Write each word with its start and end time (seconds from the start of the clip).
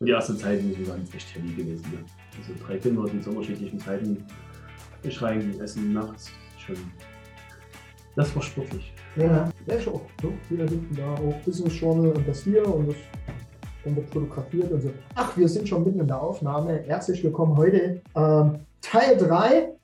Und 0.00 0.06
die 0.06 0.12
ersten 0.12 0.36
Zeiten 0.36 0.72
sind 0.72 0.86
ganz 0.86 1.12
echt 1.12 1.34
heavy 1.34 1.54
gewesen. 1.54 1.84
Ne? 1.90 2.04
Also 2.38 2.64
drei 2.64 2.78
Kinder, 2.78 3.04
die 3.12 3.20
zu 3.20 3.30
unterschiedlichen 3.30 3.80
Zeiten 3.80 4.24
schreien, 5.08 5.60
essen 5.60 5.92
nachts. 5.92 6.30
Schon. 6.56 6.76
Das 8.14 8.32
war 8.36 8.42
sportlich. 8.42 8.94
Ja, 9.16 9.50
ja 9.66 9.74
ist 9.74 9.88
auch. 9.88 10.02
So, 10.22 10.32
wir 10.50 10.68
hinten 10.68 10.94
da 10.94 11.14
auch 11.14 11.34
Business 11.44 11.80
Journal 11.80 12.12
und 12.12 12.28
das 12.28 12.44
hier 12.44 12.64
und 12.72 12.90
das 12.90 12.96
dann 13.84 13.96
wird 13.96 14.08
fotografiert 14.10 14.70
und 14.70 14.82
so. 14.82 14.90
Ach, 15.16 15.36
wir 15.36 15.48
sind 15.48 15.68
schon 15.68 15.82
mitten 15.82 15.98
in 15.98 16.06
der 16.06 16.22
Aufnahme. 16.22 16.80
Herzlich 16.86 17.24
willkommen 17.24 17.56
heute. 17.56 18.00
Ähm, 18.14 18.60
Teil 18.80 19.16
3 19.16 19.74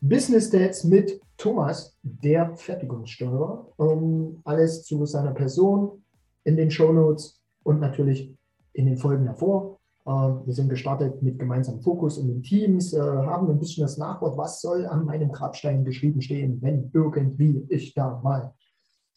Business 0.00 0.50
Dates 0.50 0.82
mit 0.82 1.20
Thomas, 1.36 1.96
der 2.02 2.56
Fertigungssteuerer. 2.56 3.68
Ähm, 3.78 4.40
alles 4.42 4.82
zu 4.82 5.06
seiner 5.06 5.32
Person 5.32 6.02
in 6.42 6.56
den 6.56 6.72
Show 6.72 6.92
Notes 6.92 7.40
und 7.62 7.78
natürlich 7.78 8.34
in 8.72 8.86
den 8.86 8.96
Folgen 8.96 9.26
davor. 9.26 9.78
Äh, 10.06 10.10
wir 10.10 10.54
sind 10.54 10.68
gestartet 10.68 11.22
mit 11.22 11.38
gemeinsamem 11.38 11.82
Fokus 11.82 12.18
in 12.18 12.28
den 12.28 12.42
Teams, 12.42 12.92
äh, 12.92 13.00
haben 13.00 13.50
ein 13.50 13.58
bisschen 13.58 13.82
das 13.82 13.98
Nachwort, 13.98 14.36
was 14.36 14.60
soll 14.60 14.86
an 14.86 15.04
meinem 15.04 15.30
Grabstein 15.30 15.84
geschrieben 15.84 16.22
stehen, 16.22 16.60
wenn 16.62 16.90
irgendwie 16.94 17.66
ich 17.68 17.94
da 17.94 18.20
mal 18.22 18.54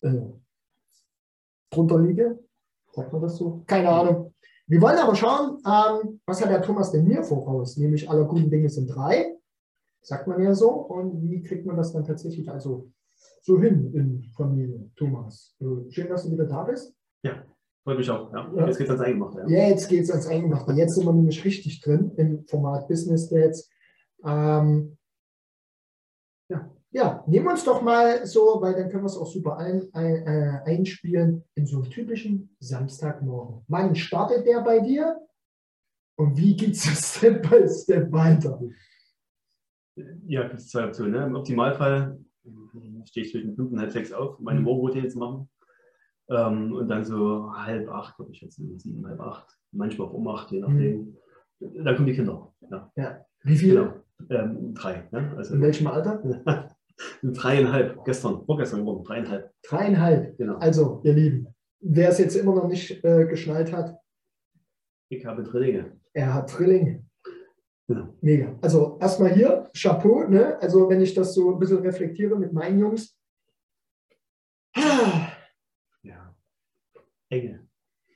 äh, 0.01 0.21
drunter 1.71 1.99
liege. 1.99 2.39
Sagt 2.91 3.11
man 3.11 3.21
das 3.21 3.37
so? 3.37 3.63
Keine 3.65 3.89
Ahnung. 3.89 4.33
Wir 4.67 4.81
wollen 4.81 4.97
aber 4.97 5.15
schauen, 5.15 5.57
ähm, 5.65 6.21
was 6.25 6.41
hat 6.41 6.49
der 6.49 6.61
Thomas 6.61 6.91
denn 6.91 7.05
mir 7.05 7.23
voraus? 7.23 7.77
Nämlich 7.77 8.09
aller 8.09 8.25
guten 8.25 8.49
Dinge 8.49 8.69
sind 8.69 8.87
drei, 8.87 9.35
sagt 10.01 10.27
man 10.27 10.41
ja 10.41 10.53
so. 10.53 10.69
Und 10.69 11.21
wie 11.21 11.41
kriegt 11.41 11.65
man 11.65 11.75
das 11.75 11.91
dann 11.91 12.05
tatsächlich 12.05 12.49
also 12.49 12.89
so 13.41 13.59
hin 13.59 13.93
in 13.93 14.23
Familie, 14.35 14.89
Thomas? 14.95 15.55
Äh, 15.59 15.91
schön, 15.91 16.09
dass 16.09 16.23
du 16.23 16.31
wieder 16.31 16.45
da 16.45 16.63
bist. 16.63 16.95
Ja. 17.23 17.43
Freut 17.83 17.97
mich 17.97 18.09
auch. 18.09 18.31
Ja. 18.31 18.51
ja. 18.55 18.67
Jetzt 18.67 18.77
geht 18.77 18.87
es 18.87 18.91
ans 18.91 19.03
Eingemachte. 19.03 19.39
Ja. 19.47 19.47
ja, 19.47 19.69
jetzt 19.69 19.89
geht 19.89 20.03
es 20.03 20.11
ans 20.11 20.27
Eingemachte. 20.27 20.71
Jetzt 20.73 20.95
sind 20.95 21.05
wir 21.05 21.13
nämlich 21.13 21.43
richtig 21.43 21.81
drin 21.81 22.11
im 22.15 22.45
Format 22.47 22.87
Business 22.87 23.29
Dates. 23.29 23.69
Ähm, 24.23 24.97
ja. 26.49 26.71
ja, 26.91 27.23
nehmen 27.27 27.45
wir 27.45 27.51
uns 27.51 27.65
doch 27.65 27.81
mal 27.81 28.25
so, 28.25 28.61
weil 28.61 28.73
dann 28.73 28.89
können 28.89 29.03
wir 29.03 29.07
es 29.07 29.17
auch 29.17 29.27
super 29.27 29.57
ein, 29.57 29.89
ein, 29.93 30.15
äh, 30.27 30.61
einspielen, 30.65 31.43
in 31.55 31.65
so 31.65 31.81
einen 31.81 31.89
typischen 31.89 32.55
Samstagmorgen. 32.59 33.65
Wann 33.67 33.95
startet 33.95 34.47
der 34.47 34.61
bei 34.61 34.79
dir? 34.79 35.19
Und 36.15 36.37
wie 36.37 36.55
geht 36.55 36.75
es 36.75 37.17
Step 37.17 37.49
by 37.49 37.67
Step 37.67 38.11
weiter? 38.11 38.61
Ja, 40.25 40.47
gibt 40.47 40.59
es 40.59 40.69
zwei 40.69 40.85
Optionen. 40.85 41.11
Ne? 41.11 41.25
Im 41.25 41.35
Optimalfall 41.35 42.17
stehe 43.05 43.25
ich 43.25 43.31
zwischen 43.31 43.55
5 43.55 43.71
und 43.71 43.79
halb 43.79 43.91
sechs 43.91 44.11
auf, 44.11 44.39
meine 44.39 44.59
mhm. 44.59 44.65
Morgenroutine 44.65 45.07
zu 45.07 45.17
machen. 45.17 45.49
Ähm, 46.29 46.73
und 46.73 46.87
dann 46.87 47.03
so 47.03 47.51
halb 47.53 47.89
acht, 47.89 48.15
glaube 48.15 48.31
ich 48.31 48.41
jetzt, 48.41 48.55
sieben, 48.55 49.05
halb 49.05 49.19
acht, 49.19 49.57
manchmal 49.71 50.07
auch 50.07 50.13
um 50.13 50.27
acht, 50.27 50.51
je 50.51 50.61
nachdem. 50.61 51.17
Mhm. 51.59 51.83
Da 51.83 51.93
kommen 51.93 52.07
die 52.07 52.13
Kinder. 52.13 52.53
Ja. 52.69 52.91
ja. 52.95 53.25
Wie 53.43 53.55
viele? 53.55 54.03
Genau. 54.27 54.43
Ähm, 54.43 54.73
drei. 54.73 55.07
Ne? 55.11 55.33
Also, 55.37 55.55
In 55.55 55.61
welchem 55.61 55.87
Alter? 55.87 56.21
dreieinhalb, 57.23 58.03
gestern, 58.05 58.45
vorgestern 58.45 58.81
geworden, 58.81 59.03
dreieinhalb. 59.03 59.51
Dreieinhalb, 59.63 60.37
genau. 60.37 60.57
Also, 60.57 61.01
ihr 61.03 61.13
Lieben, 61.13 61.47
wer 61.79 62.09
es 62.09 62.19
jetzt 62.19 62.35
immer 62.35 62.55
noch 62.55 62.67
nicht 62.67 63.03
äh, 63.03 63.25
geschnallt 63.25 63.73
hat. 63.73 63.97
Ich 65.09 65.25
habe 65.25 65.43
Drillinge. 65.43 65.97
Er 66.13 66.33
hat 66.33 66.57
Drillinge. 66.57 67.05
Genau. 67.87 68.13
Mega. 68.21 68.57
Also 68.61 68.97
erstmal 69.01 69.33
hier, 69.33 69.69
Chapeau, 69.75 70.27
ne? 70.27 70.59
Also 70.61 70.89
wenn 70.89 71.01
ich 71.01 71.13
das 71.13 71.33
so 71.33 71.51
ein 71.51 71.59
bisschen 71.59 71.79
reflektiere 71.79 72.37
mit 72.37 72.53
meinen 72.53 72.79
Jungs. 72.79 73.17
Enge. 77.33 77.67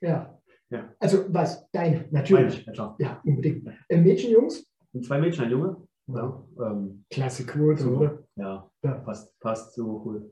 Ja. 0.01 0.39
ja. 0.69 0.93
Also 0.99 1.25
was? 1.33 1.69
Deine, 1.71 2.07
natürlich. 2.11 2.65
Meine, 2.65 2.77
ja, 2.77 2.95
ja, 2.99 3.21
unbedingt. 3.25 3.67
Äh, 3.89 3.97
Mädchen, 3.97 4.31
Jungs? 4.31 4.71
Und 4.93 5.05
zwei 5.05 5.19
Mädchen, 5.19 5.45
ein 5.45 5.51
Junge. 5.51 5.87
Ja. 6.07 6.43
Ähm, 6.59 7.05
Klasse 7.09 7.45
Quote, 7.45 7.81
so, 7.81 7.89
oder? 7.97 8.23
Ja, 8.35 8.69
ja, 8.83 8.93
Passt, 8.99 9.37
passt 9.39 9.73
so 9.73 10.01
cool. 10.05 10.31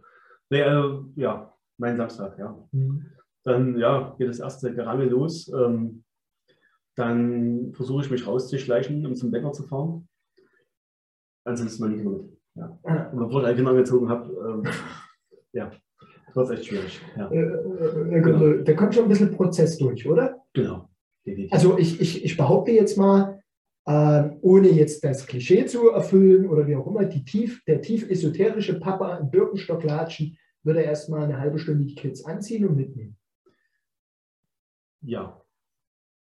Nee, 0.49 0.61
äh, 0.61 0.99
ja, 1.15 1.53
mein 1.77 1.97
Samstag, 1.97 2.37
ja. 2.37 2.57
Mhm. 2.71 3.05
Dann 3.43 3.77
ja, 3.77 4.15
geht 4.17 4.29
das 4.29 4.39
erste 4.39 4.73
Gerangel 4.73 5.09
los. 5.09 5.51
Ähm, 5.53 6.03
dann 6.95 7.73
versuche 7.73 8.03
ich 8.03 8.11
mich 8.11 8.25
rauszuschleichen, 8.25 9.05
um 9.05 9.15
zum 9.15 9.31
Bäcker 9.31 9.51
zu 9.51 9.63
fahren. 9.63 10.07
Ansonsten 11.43 11.83
meine 11.83 11.95
Kinder 11.97 12.11
mit. 12.11 12.37
Ja. 12.55 13.09
Und 13.11 13.19
bevor 13.19 13.41
ich 13.41 13.47
ein 13.47 13.55
Kind 13.55 13.67
angezogen 13.67 14.09
habe, 14.09 14.63
ähm, 14.65 14.71
ja, 15.51 15.71
das 16.35 16.49
ist 16.49 16.57
echt 16.57 16.65
schwierig. 16.67 17.01
Ja. 17.15 17.31
Äh, 17.31 17.37
äh, 17.37 18.21
genau. 18.21 18.63
Da 18.63 18.73
kommt 18.73 18.93
schon 18.93 19.03
ein 19.03 19.09
bisschen 19.09 19.31
Prozess 19.31 19.77
durch, 19.77 20.05
oder? 20.07 20.43
Genau. 20.53 20.89
Also 21.49 21.77
ich, 21.77 21.99
ich, 21.99 22.23
ich 22.23 22.37
behaupte 22.37 22.71
jetzt 22.71 22.97
mal, 22.97 23.41
äh, 23.85 24.29
ohne 24.41 24.69
jetzt 24.69 25.03
das 25.03 25.25
Klischee 25.25 25.65
zu 25.65 25.89
erfüllen 25.89 26.47
oder 26.47 26.67
wie 26.67 26.75
auch 26.75 26.85
immer, 26.87 27.05
die 27.05 27.23
tief, 27.23 27.63
der 27.65 27.81
tief 27.81 28.09
esoterische 28.09 28.79
Papa 28.79 29.17
im 29.17 29.31
Birkenstock 29.31 29.83
latschen, 29.83 30.37
würde 30.63 30.81
erstmal 30.81 31.23
eine 31.23 31.39
halbe 31.39 31.57
Stunde 31.57 31.85
die 31.85 31.95
Kids 31.95 32.25
anziehen 32.25 32.67
und 32.67 32.75
mitnehmen. 32.75 33.15
Ja. 35.01 35.41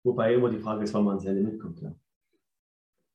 Wobei 0.04 0.34
immer 0.34 0.50
die 0.50 0.60
Frage 0.60 0.84
ist, 0.84 0.94
wann 0.94 1.04
man 1.04 1.24
Ende 1.24 1.42
mitkommt. 1.42 1.80
Ja. 1.82 1.94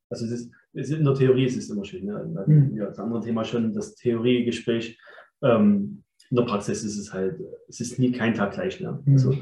Also 0.09 0.27
es 0.27 0.31
ist, 0.31 0.51
es 0.73 0.91
ist, 0.91 0.99
in 0.99 1.05
der 1.05 1.15
Theorie 1.15 1.47
ist 1.47 1.57
es 1.57 1.69
immer 1.69 1.85
schön. 1.85 2.05
Ne? 2.05 2.45
Mhm. 2.47 2.77
Ja, 2.77 2.87
das 2.87 2.99
andere 3.01 3.23
Thema 3.23 3.45
schon, 3.45 3.73
das 3.73 3.97
Theoriegespräch. 3.97 5.01
Ähm, 5.43 6.05
in 6.31 6.37
der 6.37 6.45
Praxis 6.45 6.85
ist 6.85 6.99
es 6.99 7.13
halt, 7.13 7.41
es 7.69 7.81
ist 7.81 7.99
nie 7.99 8.13
kein 8.13 8.35
Tag 8.35 8.53
gleich. 8.53 8.81
Ne? 8.81 9.01
Mhm. 9.05 9.13
Also, 9.13 9.35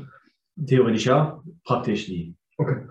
theoretisch 0.67 1.07
ja, 1.07 1.43
praktisch 1.65 2.09
nie. 2.09 2.35
Okay. 2.57 2.87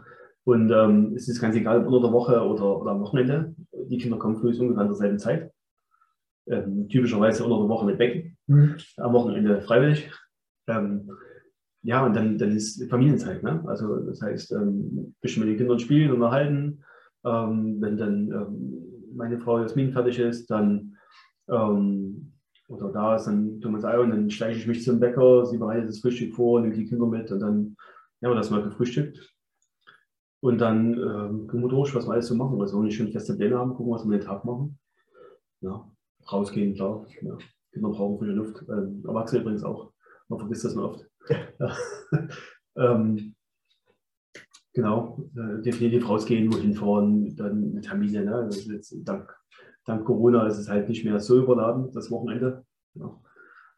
Und 0.46 0.72
ähm, 0.72 1.14
es 1.16 1.30
ist 1.30 1.40
ganz 1.40 1.56
egal, 1.56 1.80
ob 1.82 1.88
unter 1.88 2.08
der 2.08 2.12
Woche 2.12 2.42
oder, 2.42 2.82
oder 2.82 2.92
am 2.92 3.02
Wochenende. 3.02 3.56
Die 3.72 3.98
Kinder 3.98 4.18
kommen 4.18 4.36
früh 4.36 4.58
ungefähr 4.60 4.82
an 4.82 4.88
derselben 4.88 5.20
Zeit. 5.20 5.52
Ähm, 6.48 6.90
typischerweise 6.90 7.46
unter 7.46 7.60
der 7.60 7.70
Woche 7.70 7.86
mit 7.86 7.98
Becken, 7.98 8.38
mhm. 8.48 8.76
am 8.98 9.14
Wochenende 9.14 9.62
freiwillig. 9.62 10.12
Ähm, 10.68 11.10
ja, 11.84 12.06
und 12.06 12.16
dann, 12.16 12.38
dann 12.38 12.52
ist 12.52 12.84
Familienzeit. 12.90 13.44
Ne? 13.44 13.64
Also 13.68 13.98
das 13.98 14.22
heißt, 14.22 14.52
ähm, 14.54 15.16
bisschen 15.22 15.44
mit 15.44 15.52
den 15.52 15.58
Kindern 15.58 15.80
spielen 15.80 16.12
und 16.12 16.22
erhalten. 16.22 16.84
Ähm, 17.26 17.78
wenn 17.80 17.98
dann 17.98 18.32
ähm, 18.32 18.84
meine 19.16 19.40
Frau 19.40 19.60
Jasmin 19.60 19.94
fertig 19.94 20.20
ist, 20.20 20.48
dann 20.48 20.98
ähm, 21.50 22.33
oder 22.74 22.92
da 22.92 23.16
ist, 23.16 23.26
dann 23.26 23.60
tun 23.62 23.74
wir 23.74 23.80
es 23.80 23.86
ein 23.86 24.00
und 24.00 24.10
dann 24.10 24.30
steige 24.30 24.58
ich 24.58 24.68
mich 24.68 24.84
zum 24.84 25.00
Bäcker, 25.00 25.46
sie 25.46 25.58
bereitet 25.58 25.90
das 25.90 26.00
Frühstück 26.00 26.34
vor, 26.36 26.60
nimmt 26.60 26.76
die 26.76 26.86
Kinder 26.86 27.06
mit 27.06 27.32
und 27.32 27.40
dann 27.40 27.76
ja, 28.22 28.30
haben 28.30 28.36
wir 28.36 28.40
das 28.40 28.50
mal 28.50 28.64
gefrühstückt. 28.64 29.34
Und 30.42 30.60
dann 30.60 30.94
ähm, 30.94 31.48
gehen 31.48 31.62
wir 31.62 31.70
durch, 31.70 31.96
was 31.96 32.06
wir 32.06 32.14
alles 32.14 32.28
so 32.28 32.36
machen. 32.36 32.60
Also 32.60 32.78
wenn 32.78 32.86
wir 32.86 32.92
schon 32.92 33.12
feste 33.12 33.36
Pläne 33.36 33.58
haben, 33.58 33.74
gucken, 33.76 33.94
was 33.94 34.06
wir 34.06 34.18
den 34.18 34.26
Tag 34.26 34.44
machen. 34.44 34.78
Ja, 35.62 35.90
rausgehen, 36.32 36.76
klar. 36.76 37.06
Ja. 37.22 37.38
Kinder 37.72 37.90
brauchen 37.90 38.18
frische 38.18 38.34
Luft. 38.34 38.64
Ähm, 38.70 39.04
Erwachsene 39.08 39.42
übrigens 39.42 39.64
auch. 39.64 39.94
Man 40.28 40.40
vergisst 40.40 40.66
das 40.66 40.76
nur 40.76 40.90
oft. 40.90 41.10
Ja. 41.60 41.78
ähm, 42.76 43.36
genau, 44.74 45.24
äh, 45.38 45.62
definitiv 45.62 46.10
rausgehen, 46.10 46.52
wohin 46.52 46.74
fahren, 46.74 47.34
dann 47.38 47.74
mit 47.74 47.86
Termine. 47.86 48.26
Ne? 48.26 48.36
Also 48.36 48.70
jetzt 48.72 48.94
dank 49.06 49.34
dank 49.86 50.06
Corona 50.06 50.48
ist 50.48 50.58
es 50.58 50.70
halt 50.70 50.90
nicht 50.90 51.04
mehr 51.06 51.20
so 51.20 51.42
überladen, 51.42 51.92
das 51.94 52.10
Wochenende. 52.12 52.66
Ja. 52.96 53.20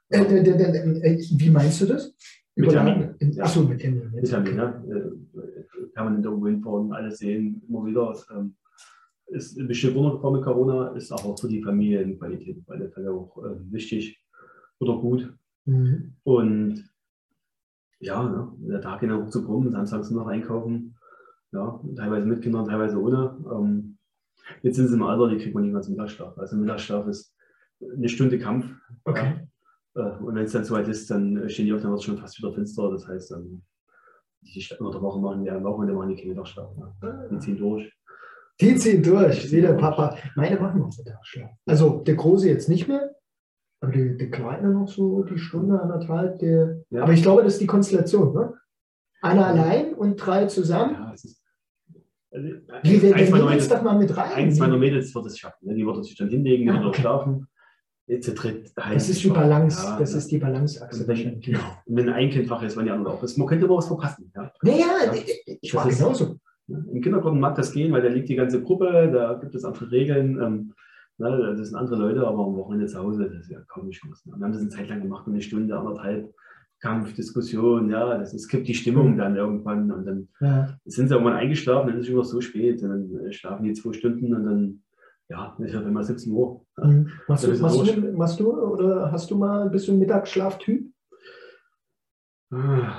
Äh, 0.09 0.21
äh, 0.21 1.25
wie 1.37 1.49
meinst 1.49 1.81
du 1.81 1.85
das? 1.85 2.15
Mit 2.55 2.69
Termin. 2.69 3.15
Achso, 3.39 3.63
mit 3.63 3.79
Termin. 3.79 4.11
Mit 4.11 4.29
Termin, 4.29 4.57
ja. 4.57 4.83
Äh, 4.89 5.89
permanent 5.93 6.25
irgendwo 6.25 6.47
hinfahren, 6.47 6.93
alles 6.93 7.17
sehen, 7.17 7.61
immer 7.67 7.85
wieder. 7.85 8.15
Ähm, 8.31 8.55
ist 9.27 9.57
ein 9.57 9.67
bisschen 9.67 9.93
runtergekommen 9.93 10.39
mit 10.39 10.45
Corona, 10.45 10.89
ist 10.89 11.11
aber 11.11 11.35
für 11.35 11.47
die 11.47 11.63
Familienqualität 11.63 12.59
auf 12.59 12.69
alle 12.69 12.89
Fälle 12.91 13.11
auch 13.11 13.43
äh, 13.43 13.71
wichtig 13.71 14.21
oder 14.79 14.97
gut. 14.97 15.33
Mhm. 15.65 16.13
Und 16.23 16.89
ja, 17.99 18.23
ne, 18.23 18.51
der 18.69 18.81
Tag 18.81 18.99
genau 18.99 19.25
zu 19.27 19.43
kommen, 19.43 19.71
samstags 19.71 20.11
noch 20.11 20.27
einkaufen, 20.27 20.95
ja, 21.51 21.81
teilweise 21.95 22.27
mit 22.27 22.41
Kindern, 22.41 22.67
teilweise 22.67 23.01
ohne. 23.01 23.37
Ähm, 23.51 23.94
Jetzt 24.61 24.75
sind 24.75 24.87
sie 24.87 24.95
im 24.95 25.03
Alter, 25.03 25.29
die 25.29 25.37
kriegt 25.37 25.55
man 25.55 25.63
niemals 25.63 25.89
Mittagsschlaf. 25.89 26.37
Also 26.37 26.55
Mittagsschlaf 26.55 27.07
ist 27.07 27.35
eine 27.81 28.09
Stunde 28.09 28.39
Kampf. 28.39 28.65
Okay. 29.03 29.47
Ja. 29.95 30.17
Äh, 30.17 30.23
und 30.23 30.35
wenn 30.35 30.45
es 30.45 30.51
dann 30.51 30.63
soweit 30.63 30.87
ist, 30.87 31.09
dann 31.09 31.49
stehen 31.49 31.65
die 31.65 31.73
auf, 31.73 31.81
dann 31.81 31.91
wird 31.91 31.99
es 31.99 32.05
schon 32.05 32.17
fast 32.17 32.37
wieder 32.37 32.53
finster. 32.53 32.89
Das 32.91 33.07
heißt, 33.07 33.31
dann 33.31 33.63
die 34.41 34.67
unter 34.79 34.91
der 34.91 35.01
Woche 35.01 35.19
machen, 35.19 35.43
ja, 35.43 35.61
Wochenende 35.63 35.93
machen 35.93 36.09
die 36.09 36.15
keinen 36.15 36.29
Mittagsschlaf. 36.29 36.69
Ja. 37.01 37.27
Die 37.31 37.39
ziehen 37.39 37.57
durch. 37.57 37.91
Die 38.61 38.75
ziehen 38.75 39.03
durch, 39.03 39.51
wie 39.51 39.61
der 39.61 39.73
Papa. 39.73 40.17
Meine 40.35 40.59
machen 40.59 40.79
noch 40.79 40.95
Mittagsschlaf. 40.97 41.51
Also 41.65 42.01
der 42.01 42.15
Große 42.15 42.47
jetzt 42.47 42.69
nicht 42.69 42.87
mehr, 42.87 43.15
aber 43.81 43.91
der, 43.91 44.13
der 44.13 44.31
Kleine 44.31 44.69
noch 44.69 44.87
so 44.87 45.23
die 45.23 45.37
Stunde, 45.37 45.81
anderthalb. 45.81 46.39
Der, 46.39 46.81
ja. 46.89 47.03
Aber 47.03 47.13
ich 47.13 47.21
glaube, 47.21 47.43
das 47.43 47.53
ist 47.53 47.61
die 47.61 47.67
Konstellation. 47.67 48.33
Ne? 48.33 48.53
Einer 49.21 49.47
allein 49.47 49.93
und 49.93 50.17
drei 50.17 50.45
zusammen. 50.45 50.93
Ja, 50.93 51.11
es 51.13 51.25
ist 51.25 51.44
Wie, 52.83 53.01
wir, 53.01 53.15
eins, 53.15 53.29
meiner 53.29 53.45
Mädels, 53.45 53.83
mal 53.83 53.97
mit 53.97 54.17
rein. 54.17 54.31
eins 54.33 54.59
meiner 54.59 54.77
Mädels 54.77 55.13
wird 55.13 55.25
es 55.25 55.37
schaffen. 55.37 55.67
Ne? 55.67 55.75
Die 55.75 55.85
wird 55.85 56.03
sich 56.05 56.15
dann 56.15 56.29
hinlegen, 56.29 56.69
ah, 56.69 56.87
okay. 56.87 57.01
schlafen. 57.01 57.47
Jetzt 58.07 58.35
tritt 58.37 58.71
das 58.75 59.09
ist 59.09 59.23
die 59.23 59.29
Balance, 59.29 59.83
ja, 59.83 59.97
das 59.97 60.11
ne? 60.11 60.17
ist 60.19 60.31
die 60.31 60.37
Balanceachse. 60.37 61.07
Wenn, 61.07 61.39
genau. 61.39 61.59
wenn 61.87 62.09
ein 62.09 62.29
Kind 62.29 62.47
wach 62.51 62.61
ist, 62.61 62.77
wenn 62.77 62.85
die 62.85 62.91
andere 62.91 63.13
auch 63.13 63.23
ist. 63.23 63.35
Man 63.37 63.47
könnte 63.47 63.65
aber 63.65 63.77
was 63.77 63.87
verpassen. 63.87 64.31
Ja? 64.35 64.51
Naja, 64.61 64.85
ja. 65.05 65.55
ich 65.59 65.73
war 65.73 65.89
genauso. 65.89 66.37
Im 66.67 67.01
Kindergarten 67.01 67.39
mag 67.39 67.55
das 67.55 67.71
gehen, 67.71 67.91
weil 67.91 68.03
da 68.03 68.09
liegt 68.09 68.29
die 68.29 68.35
ganze 68.35 68.61
Gruppe, 68.61 69.09
da 69.11 69.33
gibt 69.33 69.55
es 69.55 69.65
andere 69.65 69.89
Regeln. 69.91 70.39
Ähm, 70.39 70.73
ne, 71.17 71.55
das 71.57 71.69
sind 71.69 71.77
andere 71.77 71.95
Leute, 71.95 72.27
aber 72.27 72.45
am 72.45 72.55
Wochenende 72.55 72.85
zu 72.85 72.99
Hause, 72.99 73.25
das 73.25 73.41
ist 73.41 73.51
ja 73.51 73.59
kaum 73.67 73.87
nicht. 73.87 74.03
Ne? 74.03 74.11
Wir 74.23 74.45
haben 74.45 74.51
das 74.51 74.61
eine 74.61 74.69
Zeit 74.69 74.89
lang 74.89 75.01
gemacht, 75.01 75.27
eine 75.27 75.41
Stunde, 75.41 75.77
anderthalb. 75.77 76.31
Kampf, 76.85 77.13
Diskussion, 77.13 77.89
ja, 77.89 78.17
das 78.17 78.33
ist, 78.33 78.47
kippt 78.47 78.67
die 78.67 78.75
Stimmung 78.75 79.13
mhm. 79.13 79.17
dann 79.17 79.35
irgendwann 79.35 79.91
und 79.91 80.05
dann 80.05 80.27
ja. 80.39 80.77
sind 80.85 81.07
sie 81.07 81.15
irgendwann 81.15 81.37
eingeschlafen, 81.37 81.87
dann 81.87 81.97
ist 81.97 82.05
es 82.05 82.13
immer 82.13 82.23
so 82.23 82.41
spät 82.41 82.83
und 82.83 82.89
dann 82.89 83.33
schlafen 83.33 83.63
die 83.63 83.73
zwei 83.73 83.93
Stunden 83.93 84.35
und 84.35 84.45
dann, 84.45 84.83
ja, 85.27 85.57
ist 85.59 85.73
ja 85.73 85.81
immer 85.81 86.03
17 86.03 86.31
Uhr. 86.31 86.63
Ja. 86.77 86.85
Mhm. 86.85 87.11
Machst, 87.27 87.47
du, 87.47 87.59
machst, 87.59 87.97
du, 87.97 88.11
machst, 88.11 88.39
du, 88.39 88.53
oder 88.53 89.11
hast 89.11 89.31
du 89.31 89.35
mal 89.35 89.63
ein 89.63 89.71
bisschen 89.71 89.97
Mittagsschlaftyp? 89.97 90.91
Ah. 92.51 92.93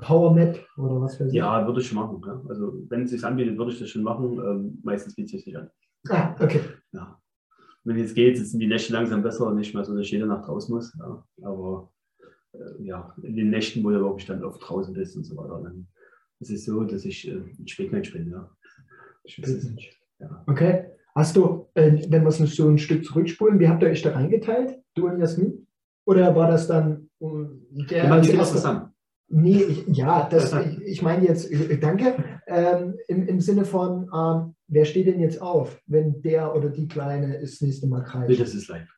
Powernap 0.00 0.58
oder 0.76 1.00
was 1.00 1.18
weiß 1.18 1.28
ich? 1.28 1.34
Ja, 1.34 1.66
würde 1.66 1.80
ich 1.80 1.88
schon 1.88 1.98
machen. 1.98 2.22
Ja. 2.26 2.42
Also 2.48 2.74
wenn 2.88 3.02
es 3.02 3.10
sich 3.10 3.24
anbietet, 3.24 3.56
würde 3.56 3.72
ich 3.72 3.78
das 3.78 3.88
schon 3.88 4.02
machen. 4.02 4.38
Ähm, 4.38 4.80
meistens 4.82 5.14
bietet 5.14 5.34
es 5.34 5.44
sich 5.44 5.46
nicht 5.46 5.56
an. 5.56 5.70
Ah, 6.10 6.34
okay. 6.40 6.60
Ja. 6.92 7.18
Wenn 7.84 7.98
jetzt 7.98 8.14
geht, 8.14 8.38
sind 8.38 8.60
die 8.60 8.66
Nächte 8.66 8.92
langsam 8.92 9.22
besser 9.22 9.46
und 9.46 9.56
nicht 9.56 9.74
mehr 9.74 9.84
so, 9.84 9.96
dass 9.96 10.10
jede 10.10 10.26
Nacht 10.26 10.48
raus 10.48 10.68
muss. 10.68 10.94
Ja. 10.98 11.24
Aber 11.42 11.90
äh, 11.92 11.93
ja, 12.80 13.14
in 13.22 13.36
den 13.36 13.50
Nächten, 13.50 13.82
wo 13.84 13.90
wirklich 13.90 14.26
dann 14.26 14.44
oft 14.44 14.60
draußen 14.62 14.94
bist 14.94 15.16
und 15.16 15.24
so 15.24 15.36
weiter, 15.36 15.60
dann 15.62 15.86
ist 16.40 16.50
es 16.50 16.64
so, 16.64 16.84
dass 16.84 17.04
ich 17.04 17.28
äh, 17.28 17.32
ein 17.32 17.68
Spätmensch 17.68 18.12
bin. 18.12 18.30
Ja. 18.30 18.50
Spätmensch. 19.24 20.00
Ja. 20.18 20.44
Okay. 20.46 20.86
Hast 21.14 21.36
du, 21.36 21.68
äh, 21.74 21.92
wenn 22.08 22.22
wir 22.22 22.28
es 22.28 22.38
so 22.38 22.68
ein 22.68 22.78
Stück 22.78 23.04
zurückspulen, 23.04 23.60
wie 23.60 23.68
habt 23.68 23.82
ihr 23.82 23.88
euch 23.88 24.02
da 24.02 24.12
reingeteilt, 24.12 24.80
du 24.94 25.06
und 25.06 25.20
Jasmin? 25.20 25.66
Oder 26.06 26.34
war 26.34 26.48
das 26.48 26.66
dann 26.66 27.08
um, 27.18 27.62
der. 27.70 28.22
Wir 28.22 28.36
das 28.36 28.52
zusammen. 28.52 28.90
Nee, 29.28 29.62
ich, 29.62 29.86
ja, 29.88 30.28
das, 30.28 30.52
ich, 30.52 30.82
ich 30.82 31.02
meine 31.02 31.26
jetzt, 31.26 31.50
äh, 31.50 31.78
danke, 31.78 32.16
ähm, 32.46 32.98
im, 33.08 33.26
im 33.26 33.40
Sinne 33.40 33.64
von, 33.64 34.10
ähm, 34.14 34.54
wer 34.68 34.84
steht 34.84 35.06
denn 35.06 35.18
jetzt 35.18 35.40
auf, 35.40 35.80
wenn 35.86 36.20
der 36.20 36.54
oder 36.54 36.68
die 36.68 36.86
Kleine 36.86 37.40
das 37.40 37.60
nächste 37.60 37.86
Mal? 37.86 38.04
Nee, 38.28 38.36
das 38.36 38.54
ist 38.54 38.68
live. 38.68 38.88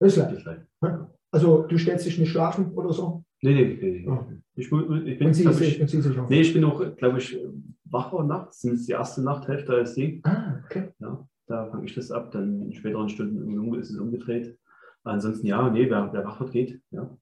Das 0.00 0.12
ist 0.12 0.16
live. 0.18 0.30
Das 0.30 0.38
ist 0.38 0.44
live. 0.44 1.06
Also 1.30 1.62
du 1.62 1.78
stellst 1.78 2.06
dich 2.06 2.18
nicht 2.18 2.30
schlafen 2.30 2.72
oder 2.74 2.92
so? 2.92 3.24
Nee, 3.42 3.54
nee, 3.54 3.78
nee. 3.80 4.00
nee. 4.00 4.08
Oh. 4.08 4.24
Ich, 4.54 4.72
ich, 4.72 5.18
bin, 5.18 5.34
sie, 5.34 5.44
ich, 5.44 5.90
sie 5.90 6.18
auch. 6.18 6.28
Nee, 6.30 6.40
ich 6.40 6.54
bin 6.54 6.64
auch, 6.64 6.96
glaube 6.96 7.18
ich, 7.18 7.38
wacher 7.84 8.24
nachts. 8.24 8.62
Das 8.62 8.72
ist 8.72 8.88
die 8.88 8.92
erste 8.92 9.22
Nachthälfte 9.22 9.74
als 9.74 9.94
die. 9.94 10.22
Ah, 10.24 10.62
okay. 10.64 10.92
Ja, 10.98 11.28
da 11.46 11.66
fange 11.66 11.84
ich 11.84 11.94
das 11.94 12.10
ab, 12.10 12.30
dann 12.32 12.62
in 12.62 12.72
späteren 12.72 13.08
Stunden 13.08 13.74
ist 13.74 13.90
es 13.90 13.98
umgedreht. 13.98 14.58
Ansonsten 15.04 15.46
ja, 15.46 15.68
nee, 15.70 15.88
wer, 15.90 16.10
wer 16.12 16.24
wach 16.24 16.40
wird, 16.40 16.52
geht. 16.52 16.80
Ja. 16.90 17.16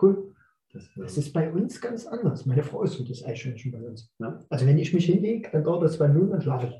Cool. 0.00 0.34
Das, 0.72 0.88
das, 0.96 1.18
ist 1.18 1.32
bei 1.32 1.52
uns 1.52 1.80
ganz 1.80 2.06
anders. 2.06 2.46
Meine 2.46 2.62
Frau 2.62 2.82
ist 2.82 2.94
so 2.94 3.04
das 3.04 3.24
Eichhörnchen 3.24 3.72
bei 3.72 3.82
uns. 3.82 4.12
Ja. 4.18 4.40
Also 4.48 4.66
wenn 4.66 4.78
ich 4.78 4.94
mich 4.94 5.06
hinlege, 5.06 5.48
dann 5.50 5.64
dauert 5.64 5.82
das 5.82 5.94
zwei 5.94 6.08
Minuten, 6.08 6.30
dann 6.30 6.42
schlafe 6.42 6.68
ich. 6.68 6.74